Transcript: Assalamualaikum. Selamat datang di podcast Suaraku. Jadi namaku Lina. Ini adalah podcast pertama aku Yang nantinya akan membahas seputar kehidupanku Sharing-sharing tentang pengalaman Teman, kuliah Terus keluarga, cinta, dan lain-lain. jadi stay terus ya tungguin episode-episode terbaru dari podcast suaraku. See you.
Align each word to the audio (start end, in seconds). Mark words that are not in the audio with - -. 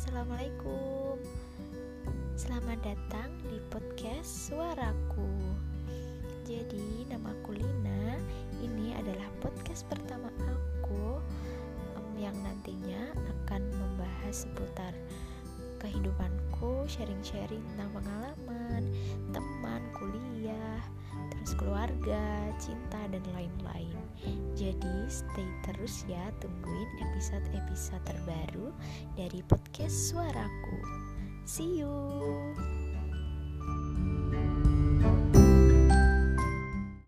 Assalamualaikum. 0.00 1.20
Selamat 2.32 2.80
datang 2.80 3.36
di 3.44 3.60
podcast 3.68 4.48
Suaraku. 4.48 5.28
Jadi 6.48 7.04
namaku 7.04 7.60
Lina. 7.60 8.16
Ini 8.64 8.96
adalah 8.96 9.28
podcast 9.44 9.84
pertama 9.92 10.32
aku 10.48 11.20
Yang 12.16 12.32
nantinya 12.40 13.12
akan 13.12 13.60
membahas 13.76 14.48
seputar 14.48 14.96
kehidupanku 15.84 16.88
Sharing-sharing 16.88 17.60
tentang 17.76 18.00
pengalaman 18.00 18.88
Teman, 19.36 19.84
kuliah 20.00 20.80
Terus 21.28 21.52
keluarga, 21.60 22.48
cinta, 22.56 23.04
dan 23.12 23.20
lain-lain. 23.36 24.00
jadi 24.56 24.69
stay 25.10 25.48
terus 25.66 26.04
ya 26.06 26.30
tungguin 26.38 26.90
episode-episode 27.10 28.02
terbaru 28.06 28.70
dari 29.18 29.40
podcast 29.46 30.14
suaraku. 30.14 30.78
See 31.46 31.82
you. 31.82 31.90